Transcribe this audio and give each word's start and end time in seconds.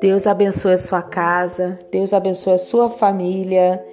Deus 0.00 0.26
abençoe 0.26 0.72
a 0.72 0.78
sua 0.78 1.02
casa, 1.02 1.78
Deus 1.90 2.12
abençoe 2.12 2.54
a 2.54 2.58
sua 2.58 2.90
família. 2.90 3.84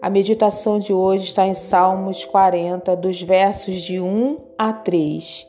A 0.00 0.08
meditação 0.08 0.78
de 0.78 0.92
hoje 0.92 1.24
está 1.24 1.46
em 1.46 1.54
Salmos 1.54 2.24
40, 2.24 2.96
dos 2.96 3.20
versos 3.20 3.82
de 3.82 4.00
1 4.00 4.38
a 4.56 4.72
3. 4.72 5.48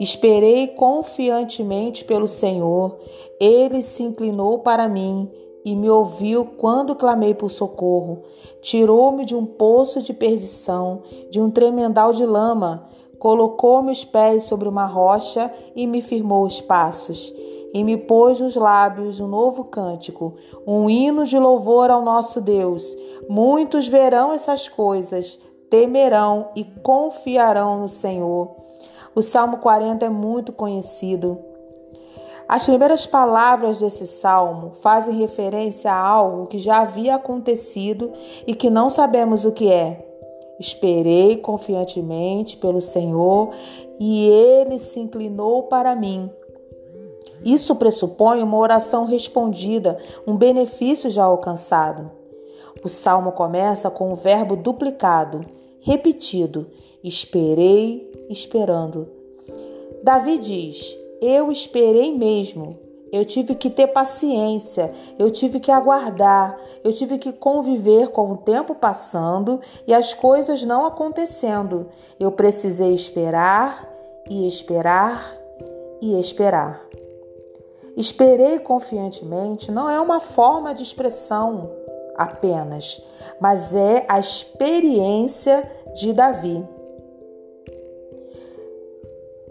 Esperei 0.00 0.68
confiantemente 0.68 2.04
pelo 2.04 2.26
Senhor, 2.26 2.98
ele 3.40 3.82
se 3.82 4.02
inclinou 4.02 4.58
para 4.58 4.88
mim 4.88 5.30
e 5.64 5.74
me 5.74 5.88
ouviu 5.90 6.44
quando 6.44 6.94
clamei 6.94 7.34
por 7.34 7.50
socorro. 7.50 8.22
Tirou-me 8.60 9.24
de 9.24 9.34
um 9.34 9.44
poço 9.44 10.00
de 10.00 10.12
perdição, 10.12 11.02
de 11.30 11.40
um 11.40 11.50
tremendal 11.50 12.12
de 12.12 12.24
lama, 12.24 12.88
colocou 13.18 13.82
meus 13.82 14.04
pés 14.04 14.44
sobre 14.44 14.68
uma 14.68 14.86
rocha 14.86 15.52
e 15.74 15.86
me 15.86 16.02
firmou 16.02 16.44
os 16.44 16.60
passos. 16.60 17.34
E 17.74 17.84
me 17.84 17.96
pôs 17.96 18.40
nos 18.40 18.56
lábios 18.56 19.20
um 19.20 19.28
novo 19.28 19.64
cântico, 19.64 20.34
um 20.66 20.88
hino 20.88 21.26
de 21.26 21.38
louvor 21.38 21.90
ao 21.90 22.02
nosso 22.02 22.40
Deus. 22.40 22.96
Muitos 23.28 23.86
verão 23.86 24.32
essas 24.32 24.68
coisas, 24.68 25.38
temerão 25.68 26.48
e 26.54 26.64
confiarão 26.64 27.80
no 27.80 27.88
Senhor. 27.88 28.54
O 29.14 29.22
Salmo 29.22 29.58
40 29.58 30.06
é 30.06 30.10
muito 30.10 30.52
conhecido. 30.52 31.38
As 32.48 32.64
primeiras 32.64 33.04
palavras 33.04 33.80
desse 33.80 34.06
salmo 34.06 34.70
fazem 34.80 35.16
referência 35.16 35.90
a 35.90 35.98
algo 35.98 36.46
que 36.46 36.60
já 36.60 36.80
havia 36.80 37.16
acontecido 37.16 38.12
e 38.46 38.54
que 38.54 38.70
não 38.70 38.88
sabemos 38.88 39.44
o 39.44 39.50
que 39.50 39.70
é. 39.70 40.05
Esperei 40.58 41.36
confiantemente 41.36 42.56
pelo 42.56 42.80
Senhor 42.80 43.50
e 44.00 44.28
ele 44.28 44.78
se 44.78 45.00
inclinou 45.00 45.64
para 45.64 45.94
mim. 45.94 46.30
Isso 47.44 47.76
pressupõe 47.76 48.42
uma 48.42 48.56
oração 48.56 49.04
respondida, 49.04 49.98
um 50.26 50.36
benefício 50.36 51.10
já 51.10 51.24
alcançado. 51.24 52.10
O 52.84 52.88
salmo 52.88 53.32
começa 53.32 53.90
com 53.90 54.12
o 54.12 54.16
verbo 54.16 54.56
duplicado, 54.56 55.40
repetido: 55.80 56.66
esperei, 57.04 58.10
esperando. 58.28 59.08
Davi 60.02 60.38
diz: 60.38 60.98
eu 61.20 61.50
esperei 61.50 62.16
mesmo. 62.16 62.78
Eu 63.12 63.24
tive 63.24 63.54
que 63.54 63.70
ter 63.70 63.86
paciência, 63.88 64.92
eu 65.18 65.30
tive 65.30 65.60
que 65.60 65.70
aguardar, 65.70 66.58
eu 66.82 66.92
tive 66.92 67.18
que 67.18 67.32
conviver 67.32 68.08
com 68.08 68.32
o 68.32 68.36
tempo 68.36 68.74
passando 68.74 69.60
e 69.86 69.94
as 69.94 70.12
coisas 70.12 70.62
não 70.64 70.84
acontecendo. 70.84 71.88
Eu 72.18 72.32
precisei 72.32 72.92
esperar 72.92 73.88
e 74.28 74.46
esperar 74.46 75.36
e 76.00 76.18
esperar. 76.18 76.82
Esperei 77.96 78.58
confiantemente 78.58 79.72
não 79.72 79.88
é 79.88 79.98
uma 80.00 80.20
forma 80.20 80.74
de 80.74 80.82
expressão 80.82 81.70
apenas, 82.16 83.02
mas 83.40 83.74
é 83.74 84.04
a 84.08 84.18
experiência 84.18 85.70
de 85.94 86.12
Davi. 86.12 86.75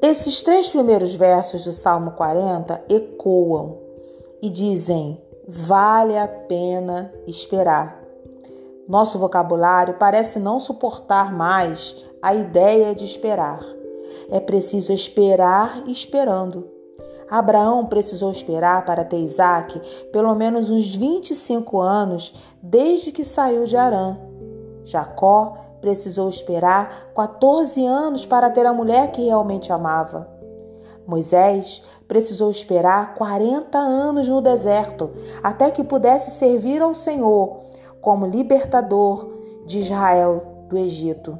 Esses 0.01 0.41
três 0.41 0.69
primeiros 0.69 1.15
versos 1.15 1.63
do 1.63 1.71
Salmo 1.71 2.11
40 2.11 2.83
ecoam 2.89 3.77
e 4.41 4.49
dizem: 4.49 5.21
vale 5.47 6.17
a 6.17 6.27
pena 6.27 7.13
esperar. 7.27 8.01
Nosso 8.87 9.17
vocabulário 9.17 9.95
parece 9.95 10.39
não 10.39 10.59
suportar 10.59 11.33
mais 11.33 11.95
a 12.21 12.33
ideia 12.35 12.93
de 12.93 13.05
esperar. 13.05 13.59
É 14.29 14.39
preciso 14.39 14.93
esperar 14.93 15.83
esperando. 15.87 16.69
Abraão 17.29 17.85
precisou 17.87 18.31
esperar 18.31 18.85
para 18.85 19.03
ter 19.03 19.17
Isaac 19.17 19.81
pelo 20.11 20.33
menos 20.35 20.69
uns 20.69 20.95
25 20.95 21.79
anos 21.79 22.33
desde 22.61 23.11
que 23.11 23.23
saiu 23.23 23.63
de 23.63 23.75
Arã. 23.75 24.17
Jacó 24.83 25.57
precisou 25.85 26.27
esperar 26.27 27.11
14 27.15 27.85
anos 27.85 28.25
para 28.25 28.49
ter 28.49 28.65
a 28.65 28.73
mulher 28.73 29.11
que 29.11 29.23
realmente 29.23 29.71
amava. 29.71 30.27
Moisés 31.05 31.83
precisou 32.07 32.49
esperar 32.49 33.13
40 33.13 33.77
anos 33.77 34.27
no 34.27 34.41
deserto 34.41 35.11
até 35.43 35.69
que 35.69 35.83
pudesse 35.83 36.39
servir 36.39 36.81
ao 36.81 36.95
Senhor 36.95 37.65
como 38.01 38.25
libertador 38.25 39.29
de 39.67 39.77
Israel 39.77 40.65
do 40.67 40.75
Egito. 40.75 41.37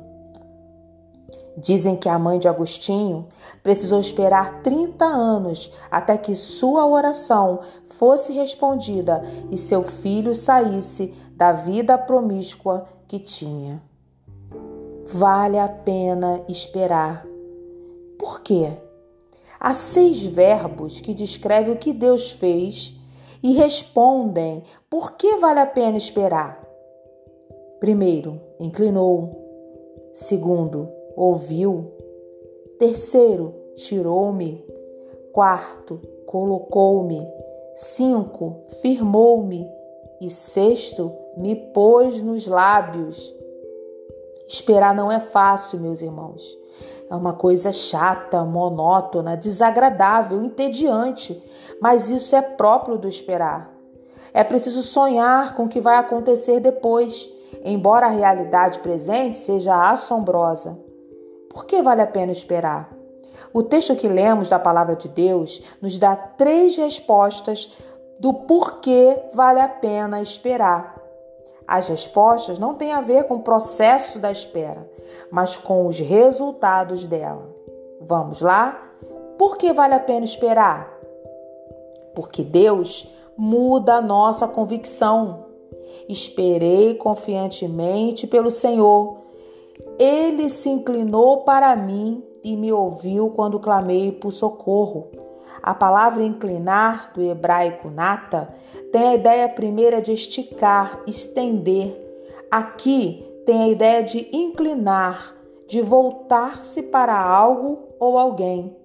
Dizem 1.57 1.95
que 1.95 2.07
a 2.07 2.19
mãe 2.19 2.37
de 2.37 2.47
Agostinho 2.47 3.27
precisou 3.63 3.99
esperar 3.99 4.61
30 4.61 5.05
anos 5.05 5.71
até 5.89 6.19
que 6.19 6.35
sua 6.35 6.85
oração 6.85 7.61
fosse 7.97 8.31
respondida 8.31 9.23
e 9.49 9.57
seu 9.57 9.81
filho 9.81 10.35
saísse 10.35 11.15
da 11.35 11.51
vida 11.51 11.97
promíscua 11.97 12.85
que 13.07 13.17
tinha 13.17 13.81
vale 15.05 15.59
a 15.59 15.67
pena 15.67 16.43
esperar. 16.49 17.25
Por 18.17 18.41
quê? 18.41 18.71
Há 19.59 19.73
seis 19.73 20.23
verbos 20.23 20.99
que 20.99 21.13
descrevem 21.13 21.73
o 21.73 21.77
que 21.77 21.93
Deus 21.93 22.31
fez 22.31 22.93
e 23.41 23.53
respondem 23.53 24.63
por 24.89 25.13
que 25.13 25.37
vale 25.37 25.59
a 25.59 25.65
pena 25.65 25.97
esperar. 25.97 26.63
Primeiro, 27.79 28.41
inclinou. 28.59 29.43
Segundo, 30.13 30.89
ouviu. 31.15 31.91
Terceiro, 32.79 33.53
tirou-me. 33.75 34.65
Quarto, 35.31 36.01
colocou-me. 36.25 37.21
Cinco, 37.75 38.63
firmou-me. 38.81 39.69
E 40.21 40.29
sexto, 40.29 41.11
me 41.37 41.55
pôs 41.55 42.23
nos 42.23 42.47
lábios. 42.47 43.34
Esperar 44.47 44.93
não 44.93 45.11
é 45.11 45.19
fácil, 45.19 45.79
meus 45.79 46.01
irmãos. 46.01 46.57
É 47.09 47.15
uma 47.15 47.33
coisa 47.33 47.71
chata, 47.71 48.43
monótona, 48.43 49.37
desagradável, 49.37 50.41
entediante, 50.41 51.41
mas 51.81 52.09
isso 52.09 52.35
é 52.35 52.41
próprio 52.41 52.97
do 52.97 53.07
esperar. 53.07 53.71
É 54.33 54.43
preciso 54.43 54.81
sonhar 54.81 55.55
com 55.55 55.65
o 55.65 55.69
que 55.69 55.79
vai 55.79 55.97
acontecer 55.97 56.59
depois, 56.59 57.29
embora 57.63 58.07
a 58.07 58.09
realidade 58.09 58.79
presente 58.79 59.39
seja 59.39 59.89
assombrosa. 59.91 60.77
Por 61.49 61.65
que 61.65 61.81
vale 61.81 62.01
a 62.01 62.07
pena 62.07 62.31
esperar? 62.31 62.89
O 63.53 63.63
texto 63.63 63.95
que 63.95 64.09
lemos 64.09 64.49
da 64.49 64.59
palavra 64.59 64.95
de 64.95 65.07
Deus 65.07 65.61
nos 65.81 65.97
dá 65.97 66.15
três 66.15 66.75
respostas 66.75 67.71
do 68.19 68.33
porquê 68.33 69.17
vale 69.33 69.61
a 69.61 69.69
pena 69.69 70.21
esperar. 70.21 71.04
As 71.67 71.87
respostas 71.87 72.59
não 72.59 72.75
têm 72.75 72.93
a 72.93 73.01
ver 73.01 73.23
com 73.23 73.35
o 73.35 73.41
processo 73.41 74.19
da 74.19 74.31
espera, 74.31 74.89
mas 75.31 75.57
com 75.57 75.87
os 75.87 75.99
resultados 75.99 77.05
dela. 77.05 77.49
Vamos 78.01 78.41
lá? 78.41 78.81
Por 79.37 79.57
que 79.57 79.73
vale 79.73 79.93
a 79.93 79.99
pena 79.99 80.25
esperar? 80.25 80.91
Porque 82.13 82.43
Deus 82.43 83.07
muda 83.35 83.95
a 83.95 84.01
nossa 84.01 84.47
convicção. 84.47 85.45
Esperei 86.07 86.95
confiantemente 86.95 88.27
pelo 88.27 88.51
Senhor. 88.51 89.17
Ele 89.99 90.49
se 90.49 90.69
inclinou 90.69 91.39
para 91.39 91.75
mim 91.75 92.23
e 92.43 92.55
me 92.55 92.71
ouviu 92.71 93.31
quando 93.31 93.59
clamei 93.59 94.11
por 94.11 94.31
socorro. 94.31 95.07
A 95.61 95.73
palavra 95.73 96.23
inclinar, 96.23 97.11
do 97.13 97.21
hebraico 97.21 97.89
nata, 97.89 98.53
tem 98.91 99.03
a 99.03 99.15
ideia 99.15 99.49
primeira 99.49 100.01
de 100.01 100.11
esticar, 100.11 101.01
estender. 101.07 101.95
Aqui 102.51 103.25
tem 103.45 103.63
a 103.63 103.67
ideia 103.67 104.03
de 104.03 104.29
inclinar, 104.31 105.35
de 105.67 105.81
voltar-se 105.81 106.83
para 106.83 107.19
algo 107.19 107.89
ou 107.99 108.17
alguém. 108.17 108.75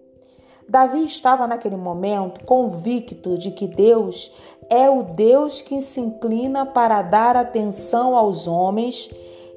Davi 0.68 1.04
estava 1.04 1.48
naquele 1.48 1.76
momento 1.76 2.44
convicto 2.44 3.36
de 3.36 3.50
que 3.50 3.66
Deus 3.66 4.32
é 4.68 4.88
o 4.88 5.02
Deus 5.02 5.60
que 5.60 5.82
se 5.82 6.00
inclina 6.00 6.64
para 6.64 7.02
dar 7.02 7.36
atenção 7.36 8.16
aos 8.16 8.46
homens 8.46 9.10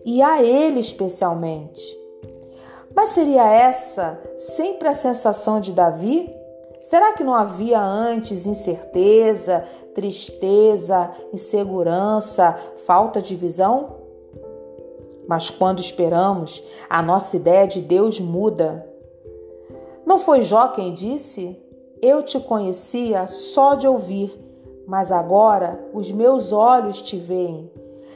e 0.04 0.24
a 0.24 0.42
ele 0.42 0.80
especialmente. 0.80 1.82
Mas 2.96 3.12
seria 3.12 3.46
essa 3.46 4.20
sempre 4.38 4.88
a 4.88 4.96
sensação 4.96 5.60
de 5.60 5.72
Davi? 5.72 6.34
Será 6.84 7.14
que 7.14 7.24
não 7.24 7.34
havia 7.34 7.82
antes 7.82 8.46
incerteza, 8.46 9.64
tristeza, 9.96 11.12
insegurança, 11.32 12.60
falta 12.86 13.22
de 13.22 13.38
visão? 13.38 14.02
Mas 15.26 15.50
quando 15.50 15.80
esperamos, 15.80 16.62
a 16.90 17.02
nossa 17.02 17.38
ideia 17.38 17.66
de 17.66 17.80
Deus 17.80 18.20
muda. 18.20 18.86
Não 20.06 20.20
foi 20.20 20.44
Jó 20.44 20.68
quem 20.68 20.94
disse: 20.94 21.58
Eu 22.02 22.22
te 22.22 22.38
conhecia 22.38 23.28
só 23.28 23.76
de 23.76 23.88
ouvir, 23.88 24.38
mas 24.86 25.10
agora 25.10 25.80
os 25.94 26.12
meus 26.12 26.52
olhos 26.52 27.02
te 27.02 27.16
veem. 27.16 27.72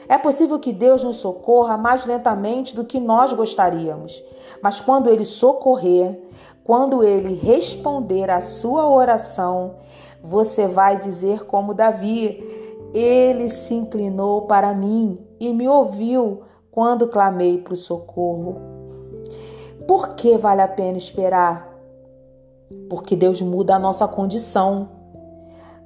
É 0.06 0.18
possível 0.18 0.58
que 0.58 0.74
Deus 0.74 1.02
nos 1.02 1.16
socorra 1.16 1.78
mais 1.78 2.04
lentamente 2.04 2.76
do 2.76 2.84
que 2.84 3.00
nós 3.00 3.32
gostaríamos, 3.32 4.22
mas 4.62 4.78
quando 4.78 5.08
Ele 5.08 5.24
socorrer, 5.24 6.20
quando 6.68 7.02
ele 7.02 7.32
responder 7.32 8.28
a 8.28 8.42
sua 8.42 8.86
oração, 8.86 9.76
você 10.22 10.66
vai 10.66 10.98
dizer 10.98 11.46
como 11.46 11.72
Davi: 11.72 12.44
Ele 12.92 13.48
se 13.48 13.72
inclinou 13.72 14.42
para 14.42 14.74
mim 14.74 15.18
e 15.40 15.50
me 15.54 15.66
ouviu 15.66 16.42
quando 16.70 17.08
clamei 17.08 17.56
para 17.56 17.72
o 17.72 17.76
socorro. 17.76 18.60
Por 19.86 20.10
que 20.10 20.36
vale 20.36 20.60
a 20.60 20.68
pena 20.68 20.98
esperar? 20.98 21.74
Porque 22.90 23.16
Deus 23.16 23.40
muda 23.40 23.76
a 23.76 23.78
nossa 23.78 24.06
condição. 24.06 24.90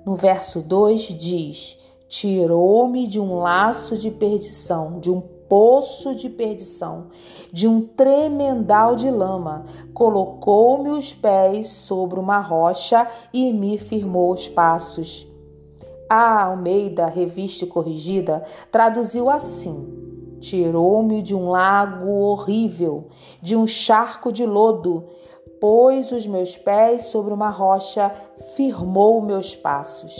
No 0.05 0.17
verso 0.17 0.61
2 0.61 1.00
diz: 1.17 1.79
Tirou-me 2.08 3.06
de 3.06 3.20
um 3.20 3.38
laço 3.38 3.96
de 3.96 4.11
perdição, 4.11 4.99
de 4.99 5.12
um 5.12 5.23
poço 5.53 6.15
de 6.15 6.31
perdição, 6.31 7.09
de 7.53 7.69
um 7.69 7.83
tremendal 7.83 8.97
de 8.97 9.11
lama, 9.11 9.67
colocou-me 9.93 10.89
os 10.89 11.13
pés 11.13 11.69
sobre 11.69 12.19
uma 12.19 12.39
rocha 12.39 13.07
e 13.35 13.53
me 13.53 13.77
firmou 13.77 14.33
os 14.33 14.49
passos. 14.49 15.29
A 16.09 16.45
Almeida, 16.45 17.05
revista 17.05 17.67
corrigida, 17.67 18.43
traduziu 18.71 19.29
assim: 19.29 20.39
Tirou-me 20.41 21.21
de 21.21 21.35
um 21.35 21.51
lago 21.51 22.11
horrível, 22.11 23.09
de 23.43 23.55
um 23.55 23.67
charco 23.67 24.33
de 24.33 24.47
lodo, 24.47 25.05
pôs 25.61 26.13
os 26.13 26.27
meus 26.27 26.57
pés 26.57 27.09
sobre 27.09 27.35
uma 27.35 27.51
rocha, 27.51 28.11
firmou 28.57 29.21
meus 29.21 29.55
passos. 29.55 30.19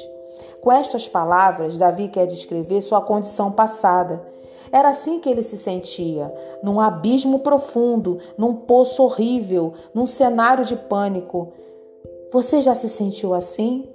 Com 0.61 0.71
estas 0.71 1.09
palavras, 1.09 1.79
Davi 1.79 2.09
quer 2.09 2.27
descrever 2.27 2.83
sua 2.83 3.01
condição 3.01 3.51
passada. 3.51 4.31
Era 4.73 4.89
assim 4.89 5.21
que 5.21 5.29
ele 5.29 5.43
se 5.43 5.59
sentia, 5.59 6.33
num 6.63 6.81
abismo 6.81 7.41
profundo, 7.41 8.19
num 8.39 8.55
poço 8.55 9.03
horrível, 9.03 9.75
num 9.93 10.07
cenário 10.07 10.65
de 10.65 10.75
pânico. 10.75 11.53
Você 12.33 12.63
já 12.63 12.75
se 12.75 12.89
sentiu 12.89 13.35
assim? 13.35 13.87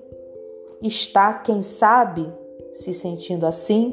Está, 0.79 1.33
quem 1.33 1.63
sabe, 1.63 2.31
se 2.71 2.93
sentindo 2.93 3.47
assim? 3.47 3.91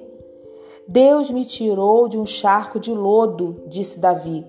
Deus 0.86 1.30
me 1.30 1.46
tirou 1.46 2.06
de 2.06 2.18
um 2.18 2.26
charco 2.26 2.78
de 2.78 2.92
lodo, 2.92 3.62
disse 3.66 3.98
Davi. 3.98 4.46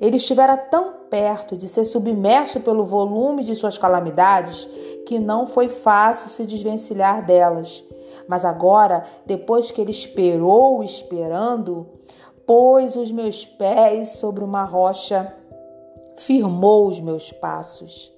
Ele 0.00 0.16
estivera 0.16 0.56
tão 0.56 0.94
perto 1.10 1.56
de 1.56 1.68
ser 1.68 1.84
submerso 1.84 2.60
pelo 2.60 2.84
volume 2.84 3.44
de 3.44 3.54
suas 3.54 3.76
calamidades 3.76 4.66
que 5.06 5.18
não 5.18 5.46
foi 5.46 5.68
fácil 5.68 6.30
se 6.30 6.44
desvencilhar 6.44 7.24
delas. 7.24 7.84
Mas 8.28 8.44
agora, 8.44 9.04
depois 9.24 9.70
que 9.70 9.80
ele 9.80 9.90
esperou 9.90 10.82
esperando, 10.82 11.86
pôs 12.46 12.96
os 12.96 13.10
meus 13.10 13.44
pés 13.44 14.10
sobre 14.18 14.44
uma 14.44 14.64
rocha, 14.64 15.34
firmou 16.16 16.86
os 16.86 17.00
meus 17.00 17.32
passos. 17.32 18.12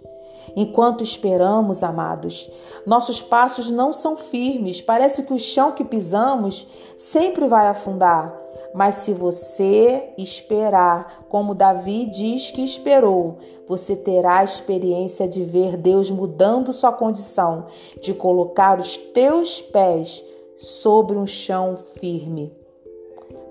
Enquanto 0.57 1.05
esperamos, 1.05 1.83
amados, 1.83 2.51
nossos 2.87 3.21
passos 3.21 3.71
não 3.71 3.93
são 3.93 4.17
firmes, 4.17 4.81
parece 4.81 5.23
que 5.23 5.35
o 5.35 5.39
chão 5.39 5.73
que 5.73 5.85
pisamos 5.85 6.67
sempre 6.97 7.47
vai 7.47 7.67
afundar. 7.69 8.35
Mas 8.75 8.97
se 8.97 9.13
você 9.13 10.11
esperar, 10.19 11.25
como 11.29 11.55
Davi 11.55 12.05
diz 12.05 12.51
que 12.51 12.63
esperou, 12.63 13.39
você 13.67 13.97
terá 13.97 14.39
a 14.39 14.45
experiência 14.45 15.27
de 15.27 15.43
ver 15.43 15.77
Deus 15.77 16.11
mudando 16.11 16.73
sua 16.73 16.93
condição, 16.93 17.67
de 18.01 18.13
colocar 18.15 18.79
os 18.79 18.97
teus 18.97 19.61
pés 19.61 20.25
sobre 20.59 21.17
um 21.17 21.27
chão 21.27 21.77
firme. 21.99 22.53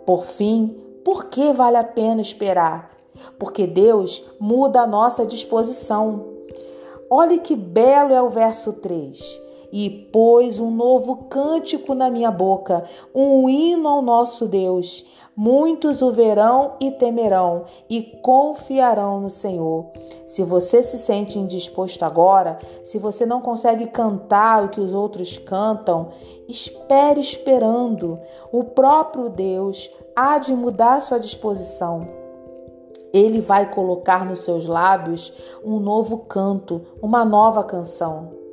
Por 0.06 0.25
fim, 0.25 0.75
por 1.04 1.25
que 1.25 1.52
vale 1.52 1.78
a 1.78 1.84
pena 1.84 2.22
esperar? 2.22 2.96
Porque 3.40 3.66
Deus 3.66 4.24
muda 4.40 4.81
a 4.81 4.88
nossa 4.88 5.25
disposição. 5.25 6.25
Olhe 7.10 7.40
que 7.40 7.56
belo 7.56 8.14
é 8.14 8.22
o 8.22 8.30
verso 8.30 8.74
3. 8.74 9.46
E 9.72 9.90
pôs 9.90 10.60
um 10.60 10.72
novo 10.72 11.28
cântico 11.30 11.94
na 11.94 12.10
minha 12.10 12.31
boca, 12.31 12.86
um 13.14 13.50
hino 13.50 13.88
ao 13.88 14.02
nosso 14.02 14.48
Deus. 14.48 15.06
Muitos 15.40 16.02
o 16.02 16.12
verão 16.12 16.74
e 16.80 16.90
temerão 16.90 17.66
e 17.88 18.02
confiarão 18.02 19.22
no 19.22 19.30
Senhor. 19.30 19.86
Se 20.25 20.42
você 20.42 20.81
se 20.81 20.98
sente 20.98 21.38
indisposto 21.38 22.04
agora, 22.04 22.58
se 22.84 22.98
você 22.98 23.24
não 23.24 23.40
consegue 23.40 23.86
cantar 23.86 24.64
o 24.64 24.69
que 24.69 24.81
os 24.81 24.96
outros 24.96 25.38
cantam, 25.38 26.10
espere 26.48 27.19
esperando. 27.19 28.19
O 28.52 28.64
próprio 28.64 29.30
Deus 29.30 29.92
há 30.16 30.40
de 30.40 30.56
mudar 30.56 31.02
sua 31.04 31.19
disposição. 31.19 32.08
Ele 33.14 33.40
vai 33.40 33.69
colocar 33.69 34.25
nos 34.25 34.40
seus 34.40 34.66
lábios 34.66 35.31
um 35.64 35.80
novo 35.80 36.18
canto, 36.18 36.81
uma 37.00 37.24
nova 37.24 37.64
canção. 37.64 38.46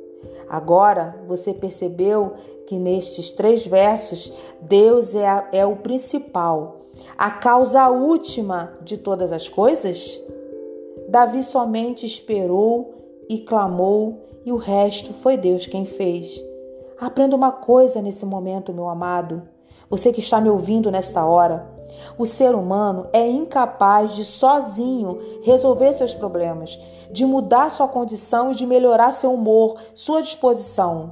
Agora 0.49 1.23
você 1.27 1.53
percebeu 1.53 2.33
que 2.67 2.77
nestes 2.77 3.31
três 3.31 3.65
versos 3.65 4.31
Deus 4.61 5.15
é, 5.15 5.27
a, 5.27 5.47
é 5.51 5.65
o 5.65 5.77
principal, 5.77 6.81
a 7.17 7.31
causa 7.31 7.89
última 7.89 8.73
de 8.81 8.97
todas 8.97 9.31
as 9.31 9.49
coisas? 9.49 10.21
Davi 11.09 11.43
somente 11.43 12.05
esperou 12.05 12.93
e 13.29 13.39
clamou, 13.39 14.23
e 14.45 14.51
o 14.51 14.57
resto 14.57 15.13
foi 15.13 15.37
Deus 15.37 15.65
quem 15.65 15.85
fez. 15.85 16.43
Aprenda 16.99 17.35
uma 17.35 17.51
coisa 17.51 18.01
nesse 18.01 18.25
momento, 18.25 18.73
meu 18.73 18.87
amado. 18.87 19.43
Você 19.89 20.13
que 20.13 20.19
está 20.19 20.39
me 20.39 20.49
ouvindo 20.49 20.91
nesta 20.91 21.25
hora, 21.25 21.67
o 22.17 22.25
ser 22.25 22.55
humano 22.55 23.07
é 23.11 23.27
incapaz 23.27 24.15
de 24.15 24.23
sozinho 24.23 25.19
resolver 25.43 25.93
seus 25.93 26.13
problemas, 26.13 26.79
de 27.11 27.25
mudar 27.25 27.69
sua 27.69 27.87
condição 27.87 28.51
e 28.51 28.55
de 28.55 28.65
melhorar 28.65 29.11
seu 29.11 29.33
humor, 29.33 29.77
sua 29.93 30.21
disposição. 30.21 31.11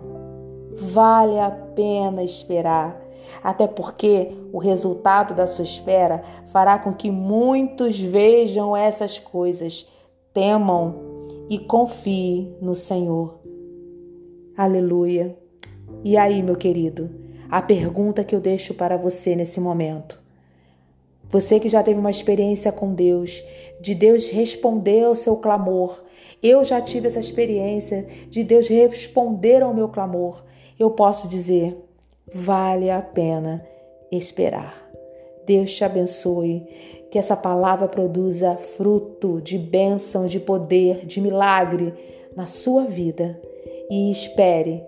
Vale 0.71 1.39
a 1.39 1.51
pena 1.51 2.23
esperar, 2.23 2.99
até 3.43 3.67
porque 3.67 4.35
o 4.51 4.57
resultado 4.57 5.33
da 5.33 5.45
sua 5.45 5.63
espera 5.63 6.23
fará 6.47 6.79
com 6.79 6.93
que 6.93 7.11
muitos 7.11 7.99
vejam 7.99 8.75
essas 8.75 9.19
coisas, 9.19 9.87
temam 10.33 10.95
e 11.49 11.59
confiem 11.59 12.55
no 12.61 12.75
Senhor. 12.75 13.39
Aleluia. 14.57 15.37
E 16.03 16.17
aí, 16.17 16.41
meu 16.41 16.55
querido, 16.55 17.09
a 17.49 17.61
pergunta 17.61 18.23
que 18.23 18.35
eu 18.35 18.41
deixo 18.41 18.73
para 18.73 18.97
você 18.97 19.35
nesse 19.35 19.59
momento 19.59 20.22
você 21.33 21.59
que 21.59 21.67
já 21.67 21.81
teve 21.81 21.99
uma 21.99 22.11
experiência 22.11 22.71
com 22.71 22.93
Deus, 22.93 23.43
de 23.81 23.95
Deus 23.95 24.29
responder 24.29 25.03
ao 25.03 25.15
seu 25.15 25.35
clamor. 25.35 26.03
Eu 26.43 26.63
já 26.63 26.79
tive 26.79 27.07
essa 27.07 27.19
experiência 27.19 28.05
de 28.29 28.43
Deus 28.43 28.67
responder 28.67 29.63
ao 29.63 29.73
meu 29.73 29.89
clamor. 29.89 30.43
Eu 30.79 30.91
posso 30.91 31.27
dizer: 31.27 31.75
vale 32.31 32.91
a 32.91 33.01
pena 33.01 33.65
esperar. 34.11 34.79
Deus 35.43 35.73
te 35.73 35.83
abençoe, 35.83 36.67
que 37.09 37.17
essa 37.17 37.35
palavra 37.35 37.87
produza 37.87 38.55
fruto 38.55 39.41
de 39.41 39.57
bênção, 39.57 40.27
de 40.27 40.39
poder, 40.39 41.03
de 41.03 41.19
milagre 41.19 41.95
na 42.35 42.45
sua 42.45 42.85
vida. 42.85 43.41
E 43.89 44.11
espere, 44.11 44.83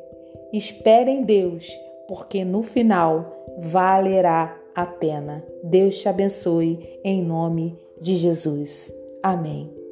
espere 0.54 1.10
em 1.10 1.24
Deus, 1.24 1.76
porque 2.08 2.46
no 2.46 2.62
final 2.62 3.48
valerá 3.58 4.56
a 4.76 4.86
pena. 4.86 5.46
Deus 5.64 5.98
te 5.98 6.10
abençoe 6.10 7.00
em 7.04 7.24
nome 7.24 7.78
de 8.00 8.16
Jesus. 8.16 8.94
Amém. 9.24 9.85